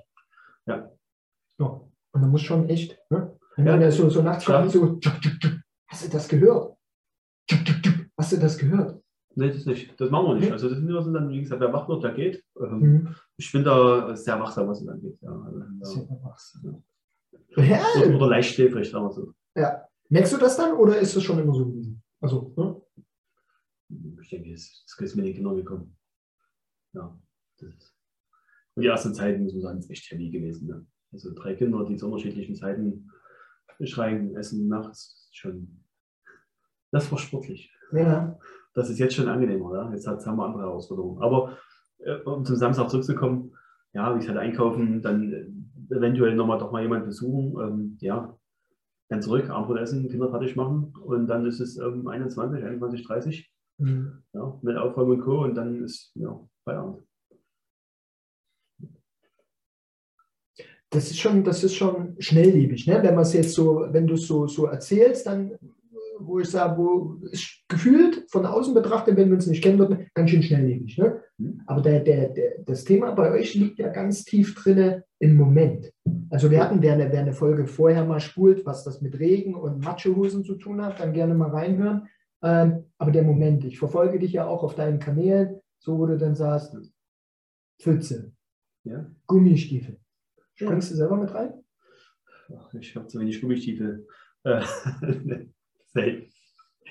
Ja. 0.67 0.91
ja. 1.59 1.67
Und 2.13 2.23
dann 2.23 2.31
muss 2.31 2.43
schon 2.43 2.69
echt, 2.69 2.99
ne? 3.11 3.37
Wenn 3.57 3.67
ja, 3.67 3.77
man 3.77 3.91
so, 3.91 4.09
so 4.09 4.23
nachts 4.23 4.45
schlafen, 4.45 4.71
so, 4.71 4.99
hast 5.91 6.05
du 6.05 6.09
das 6.09 6.29
gehört? 6.29 6.77
Hast 8.17 8.33
du 8.33 8.37
das 8.39 8.59
gehört? 8.59 9.03
Nee, 9.35 9.49
das 9.49 9.65
nicht. 9.67 10.01
Das 10.01 10.11
machen 10.11 10.27
wir 10.27 10.35
nicht. 10.35 10.53
Also 10.53 10.69
das 10.69 10.79
sind 10.79 11.15
dann, 11.15 11.31
wie 11.31 11.41
gesagt, 11.41 11.61
wer 11.61 11.73
wach 11.73 11.89
wird, 11.89 12.03
der 12.03 12.13
geht. 12.13 12.45
Ähm, 12.61 12.81
mhm. 12.81 13.17
Ich 13.37 13.51
bin 13.53 13.65
da 13.65 14.15
sehr 14.17 14.41
wachsam, 14.41 14.69
was 14.69 14.83
es 14.83 14.89
angeht. 14.89 15.19
Ja. 15.21 15.31
Also, 15.81 16.07
sehr 16.07 16.23
wachsam. 16.23 16.85
Ja. 17.57 17.83
Oder, 17.97 18.17
oder 18.17 18.29
leicht 18.29 18.55
schläfrig, 18.55 18.91
sagen 18.91 19.07
wir 19.07 19.13
so. 19.13 19.33
Ja. 19.55 19.87
Merkst 20.09 20.33
du 20.33 20.39
das 20.39 20.57
dann 20.57 20.77
oder 20.77 20.99
ist 20.99 21.15
das 21.15 21.23
schon 21.23 21.39
immer 21.39 21.55
so 21.55 21.67
gewesen? 21.67 22.03
Also, 22.21 22.53
ne? 22.57 22.81
ich 24.21 24.31
denke, 24.31 24.53
es 24.53 24.85
ist 24.99 25.17
mit 25.17 25.27
den 25.27 25.35
Kindern 25.35 25.57
gekommen. 25.57 25.97
Ja, 26.93 27.19
und 28.75 28.83
die 28.83 28.89
ersten 28.89 29.15
Zeiten, 29.15 29.43
muss 29.43 29.53
man 29.53 29.63
sagen, 29.63 29.79
ist 29.79 29.91
echt 29.91 30.11
heavy 30.11 30.31
gewesen. 30.31 30.69
Ne? 30.69 30.87
Also 31.13 31.35
drei 31.35 31.55
Kinder, 31.55 31.85
die 31.85 31.97
zu 31.97 32.07
unterschiedlichen 32.07 32.55
Zeiten 32.55 33.11
schreien, 33.85 34.37
essen 34.37 34.69
nachts, 34.69 35.29
schon. 35.33 35.80
Das 36.93 37.11
war 37.11 37.19
sportlich. 37.19 37.73
Ja. 37.93 38.39
Das 38.75 38.91
ist 38.91 38.99
jetzt 38.99 39.15
schon 39.15 39.29
angenehmer. 39.29 39.75
Ja? 39.75 39.93
Jetzt 39.93 40.07
haben 40.07 40.37
wir 40.37 40.45
andere 40.45 40.63
Herausforderungen. 40.63 41.23
Aber 41.23 41.57
äh, 41.99 42.17
um 42.25 42.45
zum 42.45 42.57
Samstag 42.57 42.91
zurückzukommen, 42.91 43.53
ja, 43.93 44.15
wie 44.15 44.21
gesagt, 44.21 44.39
einkaufen, 44.39 45.03
dann 45.03 45.33
äh, 45.33 45.95
eventuell 45.95 46.35
nochmal 46.35 46.59
doch 46.59 46.71
mal 46.71 46.83
jemanden 46.83 47.07
besuchen, 47.07 47.61
ähm, 47.61 47.99
ja, 48.01 48.37
dann 49.09 49.23
zurück, 49.23 49.51
Abendbrot 49.51 49.79
essen, 49.79 50.09
Kinder 50.09 50.31
fertig 50.31 50.55
machen 50.55 50.95
und 51.03 51.27
dann 51.27 51.45
ist 51.45 51.59
es 51.59 51.77
ähm, 51.79 52.07
21, 52.07 52.63
21, 52.65 53.07
30 53.07 53.51
Mhm. 53.81 54.23
Ja, 54.35 54.59
mit 54.63 54.77
Aufräumen 54.77 55.13
und 55.13 55.21
Co. 55.21 55.43
Und 55.43 55.55
dann 55.55 55.83
ist 55.83 56.13
ja, 56.15 56.39
Feierabend. 56.65 57.03
Das 60.91 61.11
ist 61.11 61.19
schon, 61.19 61.45
das 61.45 61.63
ist 61.63 61.77
schon 61.77 62.17
schnelllebig, 62.19 62.87
ne? 62.87 63.01
Wenn 63.03 63.15
man 63.15 63.23
es 63.23 63.33
jetzt 63.33 63.55
so, 63.55 63.87
wenn 63.91 64.09
du 64.09 64.15
es 64.15 64.27
so, 64.27 64.49
so 64.49 64.67
erzählst, 64.67 65.27
dann, 65.27 65.53
wo 66.23 66.39
ich 66.39 66.49
sage, 66.49 66.77
wo 66.79 67.19
ist 67.31 67.65
gefühlt 67.69 68.25
von 68.31 68.47
außen 68.47 68.75
betrachtet, 68.75 69.17
wenn 69.17 69.29
wir 69.29 69.35
uns 69.35 69.47
nicht 69.47 69.63
kennen 69.63 69.79
würden, 69.79 70.09
ganz 70.15 70.31
schön 70.31 70.43
schnelllebig. 70.43 70.99
Ne? 70.99 71.23
Mhm. 71.39 71.63
Aber 71.67 71.83
der, 71.83 72.01
der, 72.01 72.29
der, 72.29 72.53
das 72.65 72.85
Thema 72.85 73.13
bei 73.13 73.31
euch 73.33 73.55
liegt 73.55 73.79
ja 73.79 73.89
ganz 73.89 74.25
tief 74.25 74.55
drinne 74.55 75.05
im 75.19 75.37
Moment. 75.37 75.93
Also 76.31 76.51
wir 76.51 76.63
hatten, 76.63 76.83
wer 76.83 76.95
eine, 76.95 77.13
wer 77.13 77.21
eine 77.21 77.33
Folge 77.33 77.67
vorher 77.67 78.05
mal 78.05 78.21
spult, 78.21 78.65
was 78.67 78.85
das 78.85 79.01
mit 79.01 79.19
Regen 79.19 79.55
und 79.55 79.85
Machohosen 79.85 80.45
zu 80.45 80.57
tun 80.57 80.83
hat, 80.83 81.01
dann 81.01 81.13
gerne 81.13 81.35
mal 81.35 81.51
reinhören. 81.51 82.09
Ähm, 82.43 82.85
aber 82.99 83.11
der 83.11 83.23
Moment, 83.23 83.65
ich 83.65 83.79
verfolge 83.79 84.19
dich 84.19 84.33
ja 84.33 84.47
auch 84.47 84.63
auf 84.63 84.75
deinen 84.75 84.99
Kanälen, 84.99 85.61
so 85.79 85.99
wo 85.99 86.07
du 86.07 86.17
dann 86.17 86.35
sagst, 86.35 86.77
Pfütze, 87.81 88.33
ja. 88.85 89.11
Gummistiefel. 89.27 89.99
Springst 90.55 90.91
ja. 90.91 90.95
du 90.95 90.97
selber 90.99 91.17
mit 91.17 91.35
rein? 91.35 91.53
Ach, 92.57 92.75
ich 92.75 92.97
habe 92.97 93.07
zu 93.07 93.21
wenig 93.21 93.41
Gummistiefel. 93.41 94.07
Äh, 95.95 96.29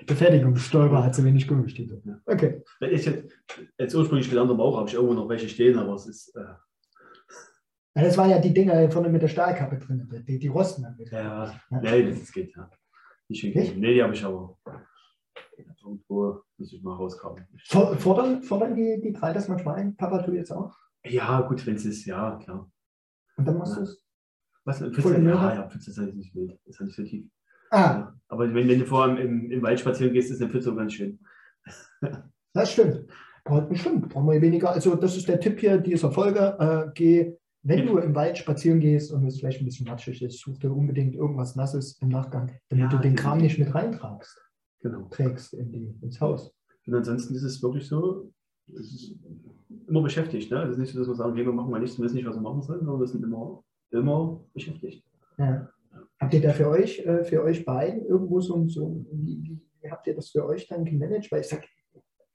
Befertigung, 0.06 0.56
Stolper 0.56 1.04
hat 1.04 1.16
zu 1.16 1.24
wenig 1.24 1.48
Gummistiefel. 1.48 2.02
Ja. 2.06 2.20
Okay. 2.26 2.64
Ich 2.82 3.06
jetzt, 3.06 3.34
jetzt 3.78 3.96
ursprünglich 3.96 4.30
gelernt 4.30 4.50
am 4.50 4.58
Bauch 4.58 4.78
habe 4.78 4.88
ich 4.88 4.96
irgendwo 4.96 5.14
noch 5.14 5.30
welche 5.30 5.50
stehen, 5.50 5.78
aber 5.78 5.94
es 5.96 6.08
ist. 6.08 6.36
Äh, 6.36 6.42
ja, 7.96 8.04
das 8.04 8.18
war 8.18 8.28
ja 8.28 8.40
die 8.40 8.54
Dinger 8.54 8.90
vorne 8.92 9.10
mit 9.10 9.22
der 9.22 9.28
Stahlkappe 9.28 9.78
drin, 9.78 10.08
die, 10.28 10.40
die 10.40 10.48
rosten 10.48 10.84
dann 10.84 10.98
wieder. 10.98 11.22
Ja, 11.22 11.46
ja. 11.70 11.82
Nee, 11.82 12.10
das 12.12 12.32
geht 12.32 12.56
ja. 12.56 12.70
Nicht 13.28 13.44
Nee, 13.44 13.94
die 13.94 14.04
habe 14.04 14.14
ich 14.14 14.24
aber 14.24 14.58
irgendwo 15.84 16.42
muss 16.58 16.74
ich 16.74 16.84
mal 16.84 16.96
rauskommen. 16.96 17.48
Fordern, 17.66 18.44
fordern 18.44 18.76
die, 18.76 19.00
die 19.02 19.14
drei 19.14 19.34
das 19.34 19.48
manchmal 19.48 19.76
ein? 19.76 19.96
Papa, 19.96 20.22
du 20.22 20.34
jetzt 20.34 20.52
auch? 20.52 20.76
Ja, 21.06 21.42
gut, 21.42 21.66
wenn 21.66 21.76
es 21.76 21.86
ist, 21.86 22.06
ja, 22.06 22.38
klar. 22.44 22.70
Und 23.38 23.46
dann 23.46 23.58
machst 23.58 23.74
ja. 23.74 23.80
du 23.80 23.84
es? 23.84 24.06
Was? 24.66 24.80
Pfütze, 24.80 25.22
ja, 25.22 25.54
ja, 25.54 25.70
Pfütze 25.70 25.92
ist 25.92 25.98
halt 25.98 26.16
nicht 26.16 26.36
wild. 26.36 26.60
Ist 26.66 26.80
halt 26.80 26.88
nicht 26.88 26.98
so 26.98 27.04
tief. 27.04 27.30
Ah. 27.72 28.14
Aber 28.28 28.54
wenn, 28.54 28.68
wenn 28.68 28.80
du 28.80 28.86
vor 28.86 29.18
im, 29.18 29.52
im 29.52 29.62
Wald 29.62 29.80
spazieren 29.80 30.14
gehst, 30.14 30.32
ist 30.32 30.42
eine 30.42 30.52
Pfütze 30.52 30.72
auch 30.72 30.78
ganz 30.78 30.94
schön. 30.94 31.20
das 32.54 32.72
stimmt. 32.72 33.06
Aber 33.46 33.74
stimmt, 33.76 34.10
brauchen 34.10 34.30
wir 34.30 34.42
weniger. 34.42 34.72
Also, 34.72 34.96
das 34.96 35.18
ist 35.18 35.28
der 35.28 35.40
Tipp 35.40 35.60
hier 35.60 35.78
dieser 35.78 36.12
Folge. 36.12 36.58
Äh, 36.60 36.92
geh, 36.94 37.34
wenn 37.64 37.88
du 37.88 37.98
im 37.98 38.16
Wald 38.16 38.38
spazieren 38.38 38.80
gehst 38.80 39.12
und 39.12 39.26
es 39.26 39.40
vielleicht 39.40 39.62
ein 39.62 39.66
bisschen 39.66 39.88
matschig 39.88 40.22
ist, 40.22 40.40
such 40.40 40.60
dir 40.60 40.72
unbedingt 40.72 41.16
irgendwas 41.16 41.56
Nasses 41.56 41.98
im 42.02 42.10
Nachgang, 42.10 42.52
damit 42.70 42.92
ja, 42.92 42.98
du 42.98 43.02
den 43.02 43.16
Kram 43.16 43.40
nicht 43.40 43.58
mit 43.58 43.74
reintragst 43.74 44.40
genau. 44.82 45.08
trägst 45.10 45.54
in 45.54 45.72
die, 45.72 45.96
ins 46.02 46.20
Haus. 46.20 46.54
Und 46.86 46.96
ansonsten 46.96 47.36
ist 47.36 47.44
es 47.44 47.62
wirklich 47.62 47.88
so, 47.88 48.32
es 48.68 48.94
ist 48.94 49.16
immer 49.88 50.02
beschäftigt. 50.02 50.52
Ne? 50.52 50.64
Es 50.64 50.72
ist 50.72 50.78
nicht 50.78 50.94
so, 50.94 51.00
dass 51.00 51.08
wir 51.08 51.16
sagen, 51.16 51.32
okay, 51.32 51.46
wir 51.46 51.54
machen 51.54 51.72
mal 51.72 51.80
nichts 51.80 51.98
und 51.98 52.06
wissen 52.06 52.16
nicht, 52.16 52.28
was 52.28 52.36
wir 52.36 52.42
machen 52.42 52.62
sollen, 52.62 52.80
sondern 52.80 53.00
wir 53.00 53.08
sind 53.08 53.24
immer, 53.24 53.64
immer 53.92 54.44
beschäftigt. 54.54 55.04
Ja. 55.38 55.70
Habt 56.20 56.34
ihr 56.34 56.42
da 56.42 56.52
für 56.52 56.70
euch, 56.70 57.00
äh, 57.00 57.24
für 57.24 57.44
euch 57.44 57.66
beiden 57.66 58.06
irgendwo 58.06 58.42
so, 58.42 58.68
so 58.68 59.06
wie, 59.12 59.60
wie, 59.82 59.90
habt 59.90 60.06
ihr 60.08 60.16
das 60.16 60.30
für 60.30 60.46
euch 60.46 60.68
dann 60.68 60.86
gemanagt? 60.86 61.32
Weil 61.32 61.42
ich 61.42 61.48
sag, 61.48 61.66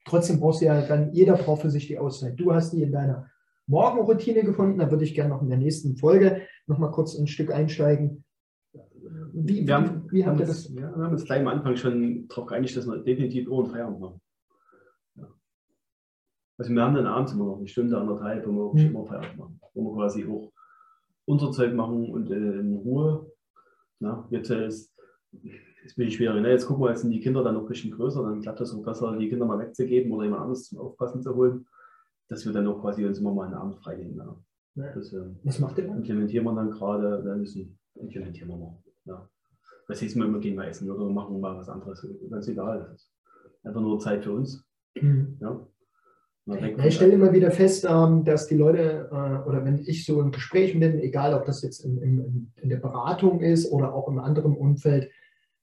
trotzdem 0.05 0.39
brauchst 0.39 0.61
du 0.61 0.65
ja 0.65 0.81
dann, 0.81 1.13
jeder 1.13 1.35
braucht 1.35 1.61
für 1.61 1.69
sich 1.69 1.87
die 1.87 1.99
Auszeit. 1.99 2.39
Du 2.39 2.53
hast 2.53 2.71
die 2.71 2.81
in 2.81 2.91
deiner 2.91 3.29
Morgenroutine 3.67 4.43
gefunden, 4.43 4.79
da 4.79 4.89
würde 4.89 5.03
ich 5.03 5.13
gerne 5.13 5.29
noch 5.31 5.41
in 5.41 5.49
der 5.49 5.57
nächsten 5.57 5.97
Folge 5.97 6.41
noch 6.67 6.77
mal 6.77 6.91
kurz 6.91 7.17
ein 7.17 7.27
Stück 7.27 7.51
einsteigen. 7.51 8.23
Wie, 9.33 9.67
wir 9.67 9.75
haben, 9.75 10.11
wie 10.11 10.25
habt 10.25 10.39
ihr 10.39 10.45
das? 10.45 10.69
Ja, 10.69 10.95
wir 10.95 11.03
haben 11.03 11.11
uns 11.11 11.25
gleich 11.25 11.41
am 11.41 11.47
Anfang 11.47 11.75
schon 11.75 12.27
darauf 12.27 12.47
geeinigt, 12.47 12.75
dass 12.75 12.87
wir 12.87 12.97
definitiv 12.97 13.49
und 13.49 13.67
Feierabend 13.67 13.99
machen. 13.99 14.21
Ja. 15.15 15.27
Also 16.57 16.73
wir 16.73 16.81
haben 16.81 16.95
dann 16.95 17.05
abends 17.05 17.33
immer 17.33 17.45
noch 17.45 17.57
eine 17.57 17.67
Stunde, 17.67 17.97
anderthalb, 17.97 18.47
wo 18.47 18.51
wir 18.51 18.65
wirklich 18.65 18.85
mhm. 18.85 18.95
immer 18.95 19.05
Feierabend 19.05 19.37
machen. 19.37 19.59
Wo 19.73 19.83
wir 19.83 19.95
quasi 19.95 20.25
auch 20.25 20.51
unser 21.25 21.51
Zeug 21.51 21.73
machen 21.73 22.09
und 22.09 22.31
äh, 22.31 22.35
in 22.35 22.75
Ruhe. 22.75 23.31
Ja, 23.99 24.27
jetzt 24.29 24.49
äh, 24.49 24.67
ist 24.67 24.93
es 25.85 25.95
bin 25.95 26.09
schwierig. 26.09 26.41
Ne? 26.41 26.49
Jetzt 26.49 26.65
gucken 26.65 26.83
wir, 26.83 26.89
jetzt 26.89 27.01
sind 27.01 27.11
die 27.11 27.19
Kinder 27.19 27.43
dann 27.43 27.53
noch 27.53 27.61
ein 27.61 27.67
bisschen 27.67 27.91
größer, 27.91 28.23
dann 28.23 28.41
klappt 28.41 28.59
das 28.59 28.73
auch 28.73 28.81
besser, 28.81 29.15
die 29.17 29.29
Kinder 29.29 29.45
mal 29.45 29.59
wegzugeben 29.59 30.11
oder 30.11 30.23
jemand 30.23 30.41
anderes 30.41 30.65
zum 30.65 30.79
Aufpassen 30.79 31.21
zu 31.21 31.35
holen, 31.35 31.67
dass 32.27 32.45
wir 32.45 32.53
dann 32.53 32.67
auch 32.67 32.81
quasi 32.81 33.05
uns 33.05 33.19
immer 33.19 33.33
mal 33.33 33.45
einen 33.45 33.53
Abend 33.53 33.77
freinehmen. 33.77 34.17
Ja. 34.17 34.35
Das, 34.93 35.13
äh, 35.13 35.23
Was 35.43 35.59
macht 35.59 35.77
ihr 35.77 35.87
dann? 35.87 35.97
Implementieren 35.97 36.43
wir 36.45 36.55
dann 36.55 36.71
gerade, 36.71 37.23
dann 37.23 37.39
müssen 37.39 37.77
implementieren 37.95 38.49
wir 38.49 38.57
mal. 38.57 38.83
Ja. 39.05 39.29
Das 39.87 40.01
heißt, 40.01 40.15
wir 40.15 40.39
gehen 40.39 40.55
mal 40.55 40.67
essen 40.67 40.89
oder 40.89 41.07
machen 41.09 41.39
mal 41.39 41.55
was 41.55 41.69
anderes. 41.69 42.05
Ganz 42.29 42.47
egal. 42.47 42.91
Ist 42.95 43.11
einfach 43.63 43.81
nur 43.81 43.99
Zeit 43.99 44.23
für 44.23 44.33
uns. 44.33 44.65
Mhm. 44.99 45.37
Ja. 45.39 45.67
Ja, 46.47 46.85
ich 46.85 46.95
stelle 46.95 47.13
immer 47.13 47.33
wieder 47.33 47.49
fest, 47.49 47.87
ähm, 47.89 48.23
dass 48.23 48.47
die 48.47 48.55
Leute, 48.55 49.09
äh, 49.11 49.49
oder 49.49 49.65
wenn 49.65 49.79
ich 49.79 50.05
so 50.05 50.21
in 50.21 50.31
Gesprächen 50.31 50.79
bin, 50.79 50.99
egal 50.99 51.33
ob 51.33 51.45
das 51.45 51.63
jetzt 51.63 51.83
in, 51.83 51.97
in, 51.97 52.51
in 52.61 52.69
der 52.69 52.77
Beratung 52.77 53.41
ist 53.41 53.71
oder 53.71 53.95
auch 53.95 54.07
im 54.07 54.19
anderen 54.19 54.55
Umfeld, 54.55 55.09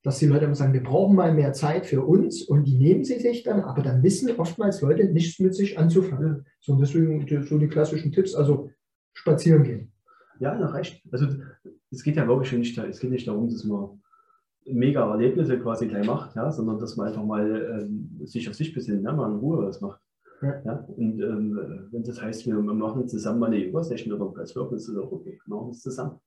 dass 0.02 0.18
die 0.18 0.26
Leute 0.26 0.46
immer 0.46 0.56
sagen, 0.56 0.72
wir 0.72 0.82
brauchen 0.82 1.14
mal 1.14 1.32
mehr 1.32 1.52
Zeit 1.52 1.86
für 1.86 2.02
uns 2.02 2.42
und 2.42 2.64
die 2.64 2.76
nehmen 2.76 3.04
sie 3.04 3.20
sich 3.20 3.44
dann, 3.44 3.60
aber 3.60 3.82
dann 3.82 4.02
wissen 4.02 4.28
oftmals 4.36 4.80
Leute 4.80 5.04
nichts 5.04 5.38
mit 5.38 5.54
sich 5.54 5.78
anzufangen. 5.78 6.46
So, 6.58 6.74
deswegen 6.74 7.24
so 7.44 7.58
die 7.58 7.68
klassischen 7.68 8.10
Tipps, 8.10 8.34
also 8.34 8.70
spazieren 9.12 9.62
gehen. 9.62 9.92
Ja, 10.40 10.56
na 10.58 10.70
recht. 10.70 11.00
Also 11.12 11.28
es 11.92 12.02
geht 12.02 12.16
ja 12.16 12.26
wirklich 12.26 12.52
nicht, 12.52 12.76
es 12.76 12.98
geht 12.98 13.12
nicht 13.12 13.28
darum, 13.28 13.48
dass 13.48 13.62
man 13.62 14.02
mega 14.64 15.08
Erlebnisse 15.08 15.58
quasi 15.60 15.86
gleich 15.86 16.06
macht, 16.06 16.34
ja, 16.34 16.50
sondern 16.50 16.80
dass 16.80 16.96
man 16.96 17.08
einfach 17.08 17.24
mal 17.24 17.82
ähm, 17.82 18.20
sich 18.24 18.48
auf 18.48 18.54
sich 18.54 18.74
besinnt, 18.74 19.04
ne, 19.04 19.12
mal 19.12 19.30
in 19.30 19.38
Ruhe 19.38 19.64
was 19.64 19.80
macht. 19.80 20.01
Ja. 20.42 20.84
Und 20.96 21.20
ähm, 21.20 21.88
wenn 21.92 22.02
das 22.02 22.20
heißt, 22.20 22.46
wir, 22.46 22.54
machen 22.54 23.06
zusammen 23.06 23.38
mal 23.38 23.46
eine 23.46 23.64
Yoga-Session 23.64 24.12
oder 24.12 24.34
was, 24.34 24.50
ist 24.50 24.88
das 24.88 24.96
auch 24.96 25.12
okay. 25.12 25.38
Wir 25.44 25.56
machen 25.56 25.70
es 25.70 25.80
zusammen. 25.80 26.18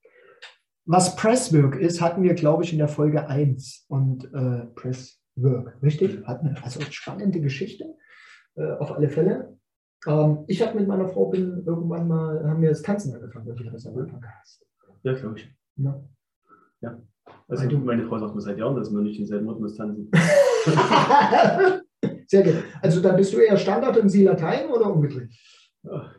Was 0.86 1.16
Presswork 1.16 1.76
ist, 1.76 2.02
hatten 2.02 2.24
wir, 2.24 2.34
glaube 2.36 2.64
ich, 2.64 2.72
in 2.72 2.78
der 2.78 2.88
Folge 2.88 3.28
1 3.28 3.88
und 3.90 4.26
äh, 4.34 4.66
Presswork, 4.76 5.78
richtig? 5.82 6.26
Hatten 6.26 6.48
wir 6.48 6.64
also 6.64 6.80
spannende 6.92 7.42
Geschichte, 7.42 7.96
äh, 8.56 8.72
auf 8.74 8.92
alle 8.92 9.10
Fälle. 9.10 9.58
Ähm, 10.08 10.46
ich 10.48 10.66
habe 10.66 10.80
mit 10.80 10.88
meiner 10.88 11.10
Frau 11.10 11.26
bin 11.30 11.64
irgendwann 11.66 12.08
mal, 12.08 12.48
haben 12.48 12.62
wir 12.62 12.70
das 12.70 12.84
Tanzen 12.84 13.14
angefangen, 13.16 13.48
weil 13.48 13.60
ich 13.60 13.72
das 13.72 13.88
am 13.88 13.98
Anfang 13.98 14.22
gehasst. 14.22 14.66
Ja, 15.04 15.14
glaube 15.14 15.40
ich. 15.40 15.54
Ja. 15.78 16.02
ja. 16.82 17.02
Also 17.48 17.68
du, 17.68 17.80
meine 17.80 18.06
Frau 18.06 18.20
sagt 18.20 18.36
mir 18.36 18.42
seit 18.42 18.60
Jahren, 18.60 18.76
dass 18.76 18.92
wir 18.92 19.02
nicht 19.02 19.20
denselben 19.20 19.50
Rhythmus 19.50 19.76
tanzen. 19.76 20.10
Sehr 22.28 22.44
gut. 22.44 22.64
Also 22.82 23.02
dann 23.02 23.16
bist 23.16 23.34
du 23.34 23.38
eher 23.38 23.58
Standard 23.58 23.98
und 23.98 24.10
sie 24.10 24.24
Latein 24.24 24.70
oder 24.70 24.92
umgedreht? 24.92 25.30
Ach, 25.90 26.16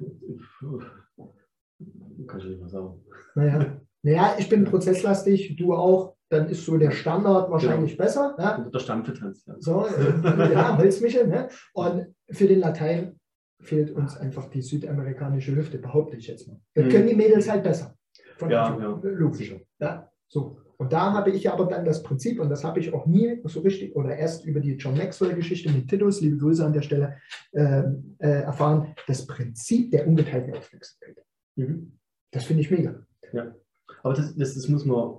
kann 2.27 2.41
ich 2.41 2.47
nicht 2.47 2.61
mal 2.61 2.69
sagen. 2.69 3.01
Naja. 3.35 3.81
Naja, 4.03 4.37
ich 4.39 4.49
bin 4.49 4.65
prozesslastig, 4.65 5.57
du 5.57 5.75
auch. 5.75 6.15
Dann 6.29 6.49
ist 6.49 6.65
so 6.65 6.77
der 6.77 6.91
Standard 6.91 7.51
wahrscheinlich 7.51 7.93
genau. 7.93 8.05
besser. 8.05 8.35
Ja? 8.39 8.59
Der 8.59 8.79
Stammvertanz. 8.81 9.45
Ja. 9.47 9.55
So, 9.61 9.87
äh, 9.87 10.53
ja, 10.53 10.77
Holzmichel. 10.77 11.29
Ne? 11.29 11.49
Und 11.73 12.15
für 12.31 12.49
den 12.49 12.59
Latein 12.61 13.21
fehlt 13.61 13.93
uns 13.93 14.17
einfach 14.17 14.51
die 14.51 14.63
südamerikanische 14.63 15.55
Hüfte, 15.55 15.79
behaupte 15.79 16.17
ich 16.17 16.27
jetzt 16.27 16.49
mal. 16.49 16.61
Das 16.75 16.87
mhm. 16.87 16.89
können 16.91 17.07
die 17.07 17.15
Mädels 17.15 17.49
halt 17.49 17.63
besser. 17.63 17.97
Von 18.39 18.51
ja, 18.51 18.77
ja. 18.79 19.01
Logisch. 19.03 19.55
Ja, 19.79 20.11
so. 20.27 20.59
Und 20.79 20.93
da 20.93 21.13
habe 21.13 21.31
ich 21.31 21.51
aber 21.51 21.67
dann 21.67 21.85
das 21.85 22.03
Prinzip, 22.03 22.41
und 22.41 22.51
das 22.51 22.65
habe 22.65 22.81
ich 22.81 22.93
auch 22.93 23.07
nie 23.07 23.41
so 23.45 23.61
richtig 23.61 23.97
oder 23.97 24.17
erst 24.17 24.45
über 24.45 24.61
die 24.61 24.73
John 24.75 24.97
Maxwell-Geschichte 24.97 25.71
mit 25.71 25.89
Titus, 25.89 26.21
liebe 26.21 26.37
Grüße 26.37 26.65
an 26.65 26.73
der 26.73 26.83
Stelle, 26.83 27.17
äh, 27.53 27.83
äh, 28.19 28.43
erfahren, 28.43 28.95
das 29.07 29.27
Prinzip 29.27 29.91
der 29.91 30.07
ungeteilten 30.07 30.55
Aufmerksamkeit. 30.55 31.25
Mhm. 31.57 31.99
Das 32.31 32.45
finde 32.45 32.63
ich 32.63 32.71
mega. 32.71 33.07
Ja. 33.33 33.55
Aber 34.03 34.15
das, 34.15 34.37
das, 34.37 34.55
das, 34.55 34.69
muss, 34.69 34.85
man, 34.85 35.19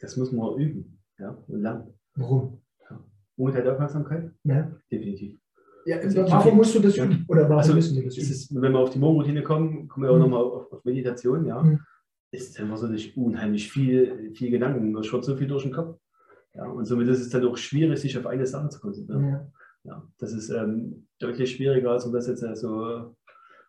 das 0.00 0.16
muss 0.16 0.32
man 0.32 0.56
üben 0.56 0.98
ja, 1.18 1.36
und 1.48 1.62
lernen. 1.62 1.94
Warum? 2.14 2.60
Ja. 2.88 3.02
Ungeteilte 3.36 3.72
Aufmerksamkeit? 3.72 4.30
Ja. 4.44 4.70
Definitiv. 4.90 5.38
Ja, 5.86 5.98
warum 6.30 6.56
musst 6.56 6.74
du 6.74 6.80
das 6.80 6.96
üben? 6.96 7.24
Oder 7.28 7.42
warum 7.42 7.58
also, 7.58 7.74
müssen 7.74 7.96
wir 7.96 8.04
das 8.04 8.16
üben? 8.16 8.30
Ist, 8.30 8.54
wenn 8.54 8.72
wir 8.72 8.78
auf 8.78 8.90
die 8.90 8.98
Morgenroutine 8.98 9.42
kommen, 9.42 9.88
kommen 9.88 10.04
wir 10.04 10.10
auch 10.10 10.16
mhm. 10.16 10.22
nochmal 10.22 10.42
auf, 10.42 10.72
auf, 10.72 10.84
Meditation, 10.84 11.46
ja. 11.46 11.62
Mhm. 11.62 11.80
Ist 12.32 12.58
immer 12.58 12.76
so 12.76 12.86
nicht 12.86 13.16
unheimlich 13.16 13.70
viel, 13.70 14.32
viel 14.34 14.50
Gedanken. 14.50 14.92
Man 14.92 15.02
schaut 15.02 15.24
so 15.24 15.36
viel 15.36 15.48
durch 15.48 15.64
den 15.64 15.72
Kopf. 15.72 15.98
Ja, 16.54 16.66
und 16.66 16.84
somit 16.84 17.08
ist 17.08 17.20
es 17.20 17.30
dann 17.30 17.46
auch 17.46 17.56
schwierig, 17.56 17.98
sich 17.98 18.16
auf 18.18 18.26
eine 18.26 18.46
Sache 18.46 18.68
zu 18.68 18.80
konzentrieren. 18.80 19.28
Ja. 19.28 19.50
ja 19.84 20.08
das 20.18 20.32
ist 20.32 20.50
ähm, 20.50 21.06
deutlich 21.18 21.52
schwieriger, 21.52 21.90
als 21.90 22.04
man 22.04 22.14
das 22.14 22.26
jetzt 22.26 22.44
so 22.60 23.14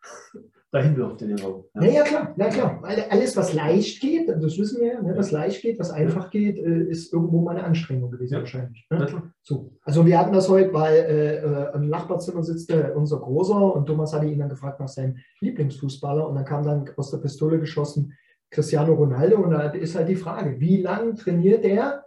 dahin 0.71 0.95
wirft 0.95 1.21
in 1.21 1.29
den 1.29 1.39
Raum. 1.39 1.65
Ja. 1.75 1.83
ja, 1.83 2.03
klar, 2.03 2.33
na 2.37 2.49
klar. 2.49 2.81
Alles, 3.09 3.35
was 3.35 3.53
leicht 3.53 4.01
geht, 4.01 4.29
das 4.29 4.57
wissen 4.57 4.79
wir 4.79 4.93
ja, 4.93 5.01
ne, 5.01 5.13
was 5.15 5.31
leicht 5.31 5.61
geht, 5.61 5.79
was 5.79 5.91
einfach 5.91 6.29
geht, 6.29 6.57
äh, 6.57 6.83
ist 6.83 7.13
irgendwo 7.13 7.41
mal 7.41 7.57
eine 7.57 7.65
Anstrengung 7.65 8.09
gewesen 8.09 8.35
ja. 8.35 8.39
wahrscheinlich. 8.39 8.87
Ne? 8.89 9.31
So. 9.43 9.73
Also 9.83 10.05
wir 10.05 10.17
hatten 10.17 10.33
das 10.33 10.49
heute, 10.49 10.73
weil 10.73 10.95
äh, 10.95 11.35
äh, 11.37 11.75
im 11.75 11.89
Nachbarzimmer 11.89 12.43
sitzt 12.43 12.71
äh, 12.71 12.91
unser 12.95 13.19
Großer 13.19 13.75
und 13.75 13.85
Thomas 13.85 14.13
hatte 14.13 14.27
ihn 14.27 14.39
dann 14.39 14.49
gefragt 14.49 14.79
nach 14.79 14.87
seinem 14.87 15.17
Lieblingsfußballer 15.41 16.27
und 16.27 16.35
dann 16.35 16.45
kam 16.45 16.63
dann 16.63 16.89
aus 16.95 17.11
der 17.11 17.17
Pistole 17.17 17.59
geschossen 17.59 18.13
Cristiano 18.51 18.93
Ronaldo 18.93 19.37
und 19.37 19.51
da 19.51 19.69
ist 19.71 19.95
halt 19.95 20.09
die 20.09 20.15
Frage, 20.15 20.59
wie 20.59 20.81
lange 20.81 21.15
trainiert 21.15 21.65
er, 21.65 22.05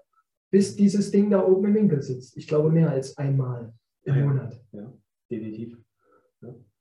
bis 0.50 0.76
dieses 0.76 1.10
Ding 1.10 1.30
da 1.30 1.44
oben 1.44 1.66
im 1.66 1.74
Winkel 1.74 2.02
sitzt? 2.02 2.36
Ich 2.36 2.46
glaube 2.46 2.70
mehr 2.70 2.90
als 2.90 3.16
einmal 3.16 3.72
im 4.04 4.14
ja, 4.14 4.24
Monat. 4.24 4.60
Ja, 4.72 4.92
definitiv 5.28 5.76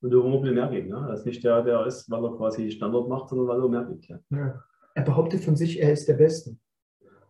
und 0.04 0.12
irgendwo 0.12 0.44
will 0.44 0.54
mehr 0.54 0.68
geben. 0.68 0.90
Ne? 0.90 1.06
Er 1.08 1.14
ist 1.14 1.26
nicht 1.26 1.44
der, 1.44 1.64
der 1.64 1.86
ist, 1.86 2.12
weil 2.12 2.24
er 2.24 2.36
quasi 2.36 2.70
Standard 2.70 3.08
macht, 3.08 3.30
sondern 3.30 3.48
weil 3.48 3.62
er 3.62 3.70
mehr 3.70 3.86
gibt. 3.86 4.08
Ja. 4.08 4.20
ja. 4.32 4.62
Er 4.96 5.04
behauptet 5.04 5.44
von 5.44 5.56
sich, 5.56 5.82
er 5.82 5.94
ist 5.94 6.08
der 6.08 6.16
Beste. 6.16 6.58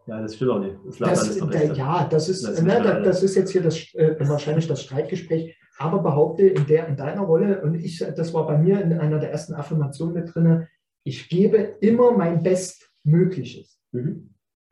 Ja, 0.07 0.21
das 0.21 0.35
stimmt 0.35 0.51
auch 0.51 0.59
nicht. 0.59 0.75
Das, 0.99 1.37
das 1.37 1.49
der, 1.49 1.73
ja, 1.73 2.05
das 2.09 2.27
ist, 2.27 2.45
das, 2.45 2.61
ne, 2.61 2.81
das, 2.83 3.05
das, 3.05 3.23
ist 3.23 3.35
jetzt 3.35 3.51
hier 3.51 3.61
das, 3.61 3.77
äh, 3.93 4.17
wahrscheinlich 4.27 4.67
das 4.67 4.81
Streitgespräch. 4.81 5.55
Aber 5.77 5.99
behaupte 5.99 6.43
in, 6.43 6.65
der, 6.65 6.87
in 6.87 6.97
deiner 6.97 7.21
Rolle, 7.21 7.61
und 7.61 7.75
ich, 7.75 7.99
das 7.99 8.33
war 8.33 8.45
bei 8.45 8.57
mir 8.57 8.81
in 8.81 8.93
einer 8.93 9.19
der 9.19 9.31
ersten 9.31 9.53
Affirmationen 9.53 10.15
mit 10.15 10.33
drin, 10.33 10.67
ich 11.03 11.29
gebe 11.29 11.57
immer 11.81 12.15
mein 12.17 12.43
Bestmögliches. 12.43 13.79
Mhm. 13.91 14.29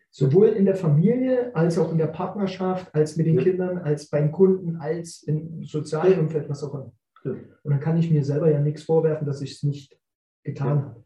Sowohl 0.09 0.50
in 0.50 0.65
der 0.65 0.75
Familie 0.75 1.55
als 1.55 1.77
auch 1.77 1.91
in 1.91 1.97
der 1.97 2.07
Partnerschaft, 2.07 2.93
als 2.93 3.15
mit 3.15 3.27
den 3.27 3.38
ja. 3.38 3.43
Kindern, 3.43 3.77
als 3.77 4.09
beim 4.09 4.31
Kunden, 4.31 4.75
als 4.75 5.23
im 5.23 5.63
sozialen 5.63 6.19
Umfeld, 6.19 6.50
was 6.50 6.63
auch 6.63 6.73
immer. 6.73 6.91
Und 7.23 7.71
dann 7.71 7.79
kann 7.79 7.97
ich 7.97 8.09
mir 8.11 8.23
selber 8.23 8.51
ja 8.51 8.59
nichts 8.59 8.83
vorwerfen, 8.83 9.27
dass 9.27 9.41
ich 9.41 9.51
es 9.53 9.63
nicht 9.63 9.97
getan 10.43 10.83
habe. 10.83 11.03